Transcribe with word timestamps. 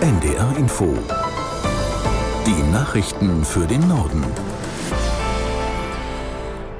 NDR 0.00 0.56
Info. 0.56 0.96
Die 2.46 2.70
Nachrichten 2.70 3.44
für 3.44 3.66
den 3.66 3.88
Norden. 3.88 4.24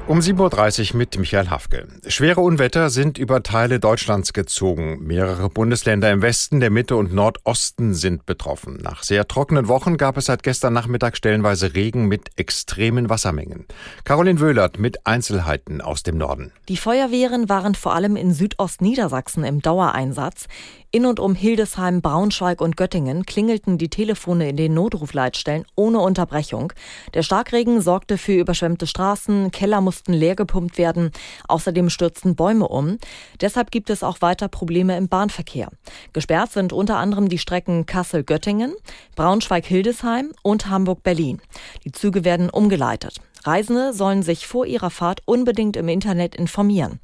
Um 0.07 0.21
7.30 0.21 0.93
Uhr 0.93 0.97
mit 0.97 1.19
Michael 1.19 1.51
Hafke. 1.51 1.87
Schwere 2.07 2.41
Unwetter 2.41 2.89
sind 2.89 3.19
über 3.19 3.43
Teile 3.43 3.79
Deutschlands 3.79 4.33
gezogen. 4.33 5.01
Mehrere 5.03 5.51
Bundesländer 5.51 6.11
im 6.11 6.23
Westen, 6.23 6.61
der 6.61 6.71
Mitte 6.71 6.97
und 6.97 7.13
Nordosten 7.13 7.93
sind 7.93 8.25
betroffen. 8.25 8.79
Nach 8.83 9.03
sehr 9.03 9.29
trockenen 9.29 9.69
Wochen 9.69 9.99
gab 9.99 10.17
es 10.17 10.27
seit 10.27 10.43
gestern 10.43 10.73
Nachmittag 10.73 11.15
stellenweise 11.17 11.75
Regen 11.75 12.07
mit 12.07 12.31
extremen 12.37 13.11
Wassermengen. 13.11 13.67
Caroline 14.05 14.41
Wöhlert 14.41 14.79
mit 14.79 15.07
Einzelheiten 15.07 15.83
aus 15.83 16.05
dem 16.05 16.17
Norden. 16.17 16.53
Die 16.71 16.79
Feuerwehren 16.79 17.51
waren 17.51 17.75
vor 17.75 17.95
allem 17.95 18.17
in 18.17 18.33
Südostniedersachsen 18.33 19.45
im 19.45 19.61
Dauereinsatz. 19.61 20.47
In 20.91 21.05
und 21.05 21.21
um 21.21 21.35
Hildesheim, 21.35 22.01
Braunschweig 22.01 22.63
und 22.63 22.79
Göttingen 22.79 23.27
klingelten 23.27 23.77
die 23.77 23.91
Telefone 23.91 24.49
in 24.49 24.57
den 24.57 24.73
Notrufleitstellen 24.73 25.67
ohne 25.75 25.99
Unterbrechung. 26.01 26.73
Der 27.13 27.23
Starkregen 27.23 27.83
sorgte 27.83 28.17
für 28.17 28.33
überschwemmte 28.33 28.87
Straßen, 28.87 29.51
Keller 29.51 29.83
mussten 29.83 30.15
leer 30.15 30.35
gepumpt 30.35 30.79
werden, 30.79 31.11
außerdem 31.47 31.91
stürzten 31.91 32.37
Bäume 32.37 32.67
um. 32.69 32.97
Deshalb 33.43 33.71
gibt 33.71 33.91
es 33.91 34.03
auch 34.03 34.23
weiter 34.23 34.49
Probleme 34.49 34.97
im 34.97 35.09
Bahnverkehr. 35.09 35.69
Gesperrt 36.15 36.53
sind 36.53 36.73
unter 36.73 36.97
anderem 36.97 37.29
die 37.29 37.37
Strecken 37.37 37.85
Kassel-Göttingen, 37.85 38.75
Braunschweig-Hildesheim 39.15 40.33
und 40.43 40.71
Hamburg-Berlin. 40.71 41.43
Die 41.85 41.93
Züge 41.93 42.25
werden 42.25 42.49
umgeleitet. 42.49 43.21
Reisende 43.45 43.93
sollen 43.93 44.23
sich 44.23 44.47
vor 44.47 44.67
ihrer 44.67 44.91
Fahrt 44.91 45.21
unbedingt 45.25 45.77
im 45.77 45.89
Internet 45.89 46.35
informieren. 46.35 47.01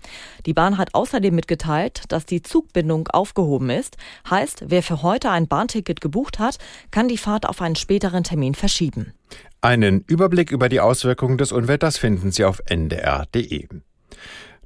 Die 0.47 0.55
Bahn 0.55 0.79
hat 0.79 0.95
außerdem 0.95 1.35
mitgeteilt, 1.35 2.03
dass 2.09 2.27
die 2.27 2.43
Zugbindung 2.43 3.09
aufgehoben 3.09 3.71
ist. 3.71 3.97
Heißt, 4.29 4.65
wer 4.67 4.83
für 4.83 5.03
heute 5.03 5.31
ein 5.31 5.49
Bahnticket 5.49 6.01
gebucht 6.01 6.39
hat, 6.39 6.59
kann 6.91 7.09
die 7.09 7.19
Fahrt 7.19 7.49
auf 7.49 7.61
einen 7.61 7.77
späteren 7.77 8.25
Termin 8.25 8.55
verschieben. 8.55 9.13
Einen 9.61 10.05
Überblick 10.07 10.51
über 10.51 10.69
die 10.69 10.81
Auswirkungen 10.81 11.39
des 11.39 11.53
Unwetters 11.53 11.97
finden 11.97 12.33
Sie 12.33 12.45
auf 12.45 12.61
ndr.de. 12.69 13.69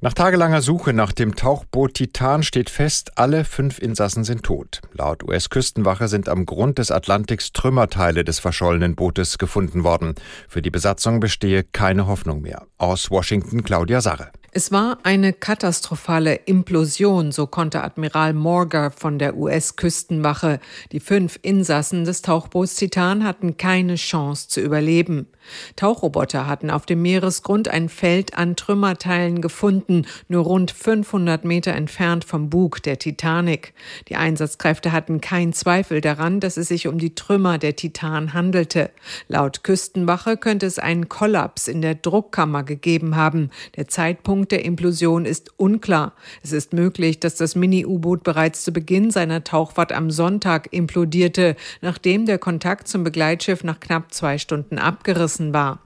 Nach 0.01 0.13
tagelanger 0.13 0.61
Suche 0.61 0.93
nach 0.93 1.11
dem 1.11 1.35
Tauchboot 1.35 1.95
Titan 1.95 2.41
steht 2.41 2.69
fest, 2.69 3.17
alle 3.17 3.43
fünf 3.43 3.79
Insassen 3.79 4.23
sind 4.23 4.43
tot. 4.43 4.79
Laut 4.93 5.23
US-Küstenwache 5.23 6.07
sind 6.07 6.29
am 6.29 6.45
Grund 6.45 6.77
des 6.77 6.89
Atlantiks 6.89 7.51
Trümmerteile 7.51 8.23
des 8.23 8.39
verschollenen 8.39 8.95
Bootes 8.95 9.37
gefunden 9.37 9.83
worden. 9.83 10.15
Für 10.47 10.61
die 10.61 10.71
Besatzung 10.71 11.19
bestehe 11.19 11.65
keine 11.65 12.07
Hoffnung 12.07 12.39
mehr. 12.39 12.65
Aus 12.77 13.11
Washington 13.11 13.65
Claudia 13.65 13.99
Sarre. 13.99 14.31
Es 14.51 14.71
war 14.71 14.97
eine 15.03 15.31
katastrophale 15.31 16.33
Implosion, 16.33 17.31
so 17.31 17.45
konnte 17.45 17.83
Admiral 17.83 18.33
Morger 18.33 18.89
von 18.89 19.19
der 19.19 19.37
US-Küstenwache. 19.37 20.59
Die 20.91 20.99
fünf 20.99 21.37
Insassen 21.43 22.03
des 22.03 22.23
Tauchboots 22.23 22.73
Titan 22.75 23.23
hatten 23.23 23.57
keine 23.57 23.93
Chance 23.95 24.47
zu 24.47 24.61
überleben. 24.61 25.27
Tauchroboter 25.75 26.47
hatten 26.47 26.69
auf 26.71 26.85
dem 26.85 27.01
Meeresgrund 27.01 27.67
ein 27.67 27.89
Feld 27.89 28.35
an 28.37 28.55
Trümmerteilen 28.55 29.41
gefunden, 29.41 30.05
nur 30.27 30.43
rund 30.43 30.71
500 30.71 31.45
Meter 31.45 31.73
entfernt 31.73 32.25
vom 32.25 32.49
Bug 32.49 32.81
der 32.83 32.97
Titanic. 32.97 33.73
Die 34.07 34.15
Einsatzkräfte 34.15 34.91
hatten 34.91 35.21
keinen 35.21 35.53
Zweifel 35.53 36.01
daran, 36.01 36.39
dass 36.39 36.57
es 36.57 36.67
sich 36.67 36.87
um 36.87 36.97
die 36.97 37.15
Trümmer 37.15 37.57
der 37.57 37.75
Titan 37.75 38.33
handelte. 38.33 38.89
Laut 39.27 39.63
Küstenwache 39.63 40.37
könnte 40.37 40.65
es 40.65 40.79
einen 40.79 41.09
Kollaps 41.09 41.67
in 41.67 41.81
der 41.81 41.95
Druckkammer 41.95 42.63
gegeben 42.63 43.15
haben. 43.15 43.51
Der 43.75 43.87
Zeitpunkt 43.87 44.38
Zeitpunkt 44.39 44.51
der 44.53 44.63
Implosion 44.63 45.25
ist 45.25 45.51
unklar. 45.57 46.13
Es 46.41 46.53
ist 46.53 46.71
möglich, 46.71 47.19
dass 47.19 47.35
das 47.35 47.55
Mini-U-Boot 47.55 48.23
bereits 48.23 48.63
zu 48.63 48.71
Beginn 48.71 49.11
seiner 49.11 49.43
Tauchfahrt 49.43 49.91
am 49.91 50.11
Sonntag 50.11 50.69
implodierte, 50.71 51.57
nachdem 51.81 52.25
der 52.25 52.37
Kontakt 52.37 52.87
zum 52.87 53.03
Begleitschiff 53.03 53.65
nach 53.65 53.81
knapp 53.81 54.13
zwei 54.13 54.37
Stunden 54.37 54.77
abgerissen 54.77 55.53
war. 55.53 55.79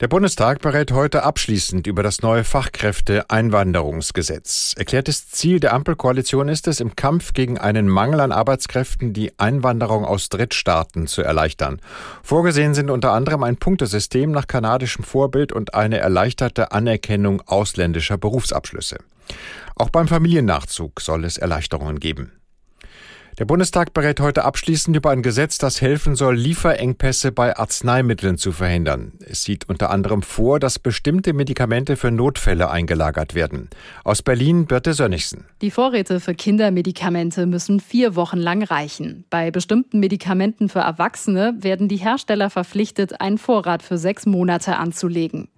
Der 0.00 0.08
Bundestag 0.08 0.60
berät 0.60 0.92
heute 0.92 1.22
abschließend 1.22 1.86
über 1.86 2.02
das 2.02 2.20
neue 2.20 2.44
Fachkräfte-Einwanderungsgesetz. 2.44 4.74
Erklärtes 4.76 5.30
Ziel 5.30 5.58
der 5.58 5.72
Ampelkoalition 5.72 6.48
ist 6.48 6.68
es, 6.68 6.80
im 6.80 6.96
Kampf 6.96 7.32
gegen 7.32 7.56
einen 7.56 7.88
Mangel 7.88 8.20
an 8.20 8.30
Arbeitskräften 8.30 9.14
die 9.14 9.32
Einwanderung 9.38 10.04
aus 10.04 10.28
Drittstaaten 10.28 11.06
zu 11.06 11.22
erleichtern. 11.22 11.80
Vorgesehen 12.22 12.74
sind 12.74 12.90
unter 12.90 13.12
anderem 13.12 13.42
ein 13.42 13.56
Punktesystem 13.56 14.32
nach 14.32 14.46
kanadischem 14.46 15.02
Vorbild 15.02 15.52
und 15.52 15.72
eine 15.74 15.96
erleichterte 15.96 16.72
Anerkennung 16.72 17.40
ausländischer 17.46 18.18
Berufsabschlüsse. 18.18 18.98
Auch 19.76 19.88
beim 19.88 20.08
Familiennachzug 20.08 21.00
soll 21.00 21.24
es 21.24 21.38
Erleichterungen 21.38 22.00
geben. 22.00 22.32
Der 23.38 23.44
Bundestag 23.44 23.92
berät 23.92 24.18
heute 24.20 24.46
abschließend 24.46 24.96
über 24.96 25.10
ein 25.10 25.20
Gesetz, 25.20 25.58
das 25.58 25.82
helfen 25.82 26.16
soll, 26.16 26.36
Lieferengpässe 26.36 27.32
bei 27.32 27.54
Arzneimitteln 27.54 28.38
zu 28.38 28.50
verhindern. 28.50 29.12
Es 29.20 29.44
sieht 29.44 29.68
unter 29.68 29.90
anderem 29.90 30.22
vor, 30.22 30.58
dass 30.58 30.78
bestimmte 30.78 31.34
Medikamente 31.34 31.96
für 31.96 32.10
Notfälle 32.10 32.70
eingelagert 32.70 33.34
werden. 33.34 33.68
Aus 34.04 34.22
Berlin 34.22 34.64
Birte 34.64 34.94
Sönnigsen. 34.94 35.44
Die 35.60 35.70
Vorräte 35.70 36.18
für 36.18 36.34
Kindermedikamente 36.34 37.44
müssen 37.44 37.78
vier 37.78 38.16
Wochen 38.16 38.38
lang 38.38 38.62
reichen. 38.62 39.26
Bei 39.28 39.50
bestimmten 39.50 40.00
Medikamenten 40.00 40.70
für 40.70 40.78
Erwachsene 40.80 41.56
werden 41.60 41.88
die 41.88 41.96
Hersteller 41.96 42.48
verpflichtet, 42.48 43.20
einen 43.20 43.36
Vorrat 43.36 43.82
für 43.82 43.98
sechs 43.98 44.24
Monate 44.24 44.76
anzulegen. 44.78 45.48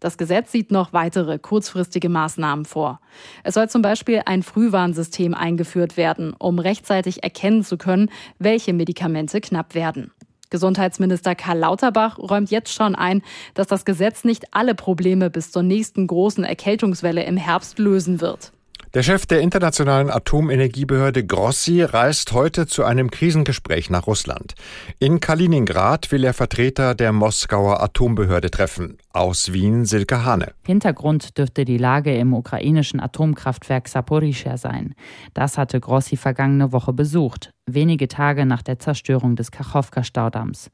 Das 0.00 0.18
Gesetz 0.18 0.52
sieht 0.52 0.70
noch 0.70 0.92
weitere 0.92 1.38
kurzfristige 1.38 2.08
Maßnahmen 2.08 2.64
vor. 2.64 3.00
Es 3.44 3.54
soll 3.54 3.68
zum 3.68 3.82
Beispiel 3.82 4.22
ein 4.26 4.42
Frühwarnsystem 4.42 5.34
eingeführt 5.34 5.96
werden, 5.96 6.34
um 6.38 6.58
rechtzeitig 6.58 7.22
erkennen 7.22 7.64
zu 7.64 7.76
können, 7.76 8.10
welche 8.38 8.72
Medikamente 8.72 9.40
knapp 9.40 9.74
werden. 9.74 10.10
Gesundheitsminister 10.50 11.34
Karl 11.34 11.58
Lauterbach 11.58 12.18
räumt 12.18 12.50
jetzt 12.50 12.72
schon 12.72 12.96
ein, 12.96 13.22
dass 13.54 13.68
das 13.68 13.84
Gesetz 13.84 14.24
nicht 14.24 14.52
alle 14.52 14.74
Probleme 14.74 15.30
bis 15.30 15.52
zur 15.52 15.62
nächsten 15.62 16.06
großen 16.06 16.42
Erkältungswelle 16.42 17.22
im 17.22 17.36
Herbst 17.36 17.78
lösen 17.78 18.20
wird. 18.20 18.52
Der 18.92 19.04
Chef 19.04 19.24
der 19.24 19.40
internationalen 19.40 20.10
Atomenergiebehörde 20.10 21.24
Grossi 21.24 21.80
reist 21.80 22.32
heute 22.32 22.66
zu 22.66 22.82
einem 22.82 23.08
Krisengespräch 23.08 23.88
nach 23.88 24.08
Russland. 24.08 24.54
In 24.98 25.20
Kaliningrad 25.20 26.10
will 26.10 26.24
er 26.24 26.34
Vertreter 26.34 26.96
der 26.96 27.12
Moskauer 27.12 27.80
Atombehörde 27.84 28.50
treffen. 28.50 28.98
Aus 29.12 29.52
Wien 29.52 29.84
Silke 29.84 30.24
Hane. 30.24 30.54
Hintergrund 30.66 31.38
dürfte 31.38 31.64
die 31.64 31.78
Lage 31.78 32.16
im 32.16 32.34
ukrainischen 32.34 32.98
Atomkraftwerk 32.98 33.86
Saporischschja 33.86 34.56
sein. 34.56 34.96
Das 35.34 35.56
hatte 35.56 35.78
Grossi 35.78 36.16
vergangene 36.16 36.72
Woche 36.72 36.92
besucht, 36.92 37.52
wenige 37.66 38.08
Tage 38.08 38.44
nach 38.44 38.62
der 38.62 38.80
Zerstörung 38.80 39.36
des 39.36 39.52
Kachowka-Staudamms. 39.52 40.68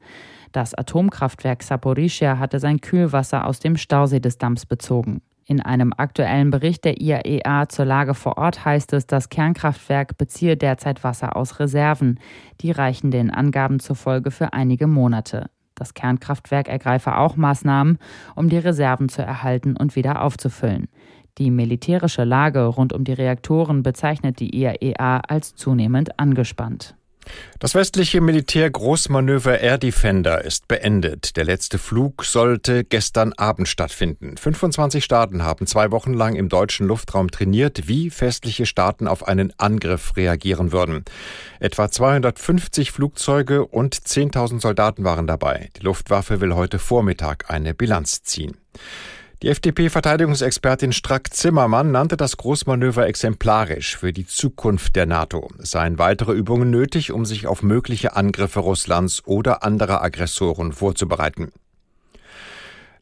Das 0.53 0.73
Atomkraftwerk 0.73 1.61
Saporischschja 1.61 2.39
hatte 2.39 2.59
sein 2.59 2.81
Kühlwasser 2.81 3.45
aus 3.45 3.59
dem 3.59 3.77
Stausee 3.77 4.19
des 4.19 4.39
Damms 4.39 4.65
bezogen. 4.65 5.21
In 5.49 5.61
einem 5.61 5.93
aktuellen 5.95 6.51
Bericht 6.51 6.83
der 6.83 6.99
IAEA 6.99 7.69
zur 7.69 7.85
Lage 7.85 8.13
vor 8.13 8.37
Ort 8.37 8.65
heißt 8.65 8.91
es, 8.91 9.07
das 9.07 9.29
Kernkraftwerk 9.29 10.17
beziehe 10.17 10.57
derzeit 10.57 11.05
Wasser 11.05 11.37
aus 11.37 11.61
Reserven. 11.61 12.19
Die 12.59 12.71
reichen 12.71 13.11
den 13.11 13.31
Angaben 13.31 13.79
zufolge 13.79 14.29
für 14.29 14.51
einige 14.51 14.87
Monate. 14.87 15.49
Das 15.73 15.93
Kernkraftwerk 15.93 16.67
ergreife 16.67 17.15
auch 17.15 17.37
Maßnahmen, 17.37 17.97
um 18.35 18.49
die 18.49 18.57
Reserven 18.57 19.07
zu 19.07 19.21
erhalten 19.21 19.77
und 19.77 19.95
wieder 19.95 20.21
aufzufüllen. 20.21 20.89
Die 21.37 21.49
militärische 21.49 22.25
Lage 22.25 22.65
rund 22.65 22.91
um 22.91 23.05
die 23.05 23.13
Reaktoren 23.13 23.83
bezeichnet 23.83 24.41
die 24.41 24.53
IAEA 24.53 25.21
als 25.29 25.55
zunehmend 25.55 26.19
angespannt. 26.19 26.96
Das 27.59 27.73
westliche 27.73 28.21
Militärgroßmanöver 28.21 29.59
Air 29.59 29.77
Defender 29.77 30.43
ist 30.43 30.67
beendet. 30.67 31.37
Der 31.37 31.43
letzte 31.43 31.79
Flug 31.79 32.23
sollte 32.23 32.83
gestern 32.83 33.33
Abend 33.33 33.67
stattfinden. 33.67 34.37
25 34.37 35.03
Staaten 35.03 35.43
haben 35.43 35.65
zwei 35.65 35.91
Wochen 35.91 36.13
lang 36.13 36.35
im 36.35 36.49
deutschen 36.49 36.87
Luftraum 36.87 37.31
trainiert, 37.31 37.87
wie 37.87 38.11
westliche 38.19 38.65
Staaten 38.65 39.07
auf 39.07 39.27
einen 39.27 39.53
Angriff 39.57 40.15
reagieren 40.15 40.71
würden. 40.71 41.03
Etwa 41.59 41.89
250 41.89 42.91
Flugzeuge 42.91 43.65
und 43.65 43.95
10.000 43.95 44.61
Soldaten 44.61 45.03
waren 45.03 45.27
dabei. 45.27 45.69
Die 45.77 45.83
Luftwaffe 45.83 46.41
will 46.41 46.53
heute 46.53 46.79
Vormittag 46.79 47.49
eine 47.49 47.73
Bilanz 47.73 48.21
ziehen. 48.21 48.57
Die 49.43 49.49
FDP-Verteidigungsexpertin 49.49 50.93
Strack-Zimmermann 50.93 51.91
nannte 51.91 52.17
das 52.17 52.37
Großmanöver 52.37 53.05
exemplarisch 53.05 53.95
für 53.95 54.11
die 54.11 54.25
Zukunft 54.25 54.95
der 54.95 55.05
NATO. 55.05 55.51
Es 55.61 55.69
seien 55.69 55.99
weitere 55.99 56.33
Übungen 56.33 56.71
nötig, 56.71 57.11
um 57.11 57.23
sich 57.23 57.45
auf 57.45 57.61
mögliche 57.61 58.15
Angriffe 58.15 58.61
Russlands 58.61 59.23
oder 59.27 59.61
anderer 59.61 60.01
Aggressoren 60.01 60.73
vorzubereiten. 60.73 61.51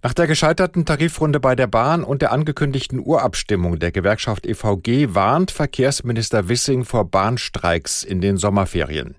Nach 0.04 0.14
der 0.14 0.28
gescheiterten 0.28 0.86
Tarifrunde 0.86 1.40
bei 1.40 1.56
der 1.56 1.68
Bahn 1.68 2.04
und 2.04 2.22
der 2.22 2.34
angekündigten 2.34 3.00
Urabstimmung 3.00 3.80
der 3.80 3.94
Gewerkschaft 3.94 4.46
EVG 4.46 5.16
warnt 5.16 5.52
Verkehrsminister 5.52 6.50
Wissing 6.50 6.84
vor 6.84 7.10
Bahnstreiks 7.10 8.04
in 8.04 8.20
den 8.20 8.36
Sommerferien. 8.36 9.16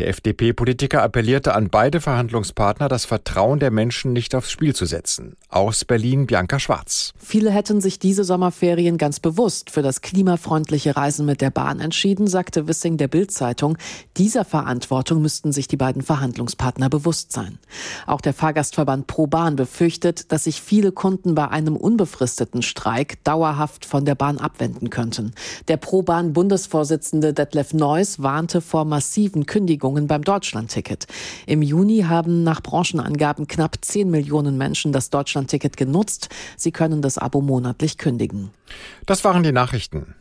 Der 0.00 0.08
FDP-Politiker 0.08 1.02
appellierte 1.02 1.54
an 1.54 1.68
beide 1.68 2.00
Verhandlungspartner, 2.00 2.88
das 2.88 3.04
Vertrauen 3.04 3.58
der 3.58 3.70
Menschen 3.70 4.14
nicht 4.14 4.34
aufs 4.34 4.50
Spiel 4.50 4.74
zu 4.74 4.86
setzen. 4.86 5.36
Aus 5.50 5.84
Berlin 5.84 6.26
Bianca 6.26 6.58
Schwarz. 6.58 7.12
Viele 7.18 7.50
hätten 7.50 7.82
sich 7.82 7.98
diese 7.98 8.24
Sommerferien 8.24 8.96
ganz 8.96 9.20
bewusst 9.20 9.68
für 9.68 9.82
das 9.82 10.00
klimafreundliche 10.00 10.96
Reisen 10.96 11.26
mit 11.26 11.42
der 11.42 11.50
Bahn 11.50 11.80
entschieden, 11.80 12.28
sagte 12.28 12.66
Wissing 12.66 12.96
der 12.96 13.08
Bild-Zeitung. 13.08 13.76
Dieser 14.16 14.46
Verantwortung 14.46 15.20
müssten 15.20 15.52
sich 15.52 15.68
die 15.68 15.76
beiden 15.76 16.00
Verhandlungspartner 16.00 16.88
bewusst 16.88 17.32
sein. 17.32 17.58
Auch 18.06 18.22
der 18.22 18.32
Fahrgastverband 18.32 19.06
ProBahn 19.06 19.54
befürchtet, 19.54 20.32
dass 20.32 20.44
sich 20.44 20.62
viele 20.62 20.92
Kunden 20.92 21.34
bei 21.34 21.48
einem 21.48 21.76
unbefristeten 21.76 22.62
Streik 22.62 23.22
dauerhaft 23.22 23.84
von 23.84 24.06
der 24.06 24.14
Bahn 24.14 24.38
abwenden 24.38 24.88
könnten. 24.88 25.32
Der 25.68 25.76
ProBahn-Bundesvorsitzende 25.76 27.34
Detlef 27.34 27.74
Neuss 27.74 28.22
warnte 28.22 28.62
vor 28.62 28.86
massiven 28.86 29.44
Kündigungen 29.44 29.89
beim 30.06 30.22
Deutschlandticket. 30.22 31.06
Im 31.46 31.62
Juni 31.62 32.02
haben 32.02 32.42
nach 32.42 32.62
Branchenangaben 32.62 33.48
knapp 33.48 33.76
10 33.80 34.10
Millionen 34.10 34.56
Menschen 34.58 34.92
das 34.92 35.10
Deutschlandticket 35.10 35.76
genutzt. 35.76 36.28
Sie 36.56 36.72
können 36.72 37.02
das 37.02 37.18
Abo 37.18 37.40
monatlich 37.40 37.98
kündigen. 37.98 38.50
Das 39.06 39.24
waren 39.24 39.42
die 39.42 39.52
Nachrichten. 39.52 40.14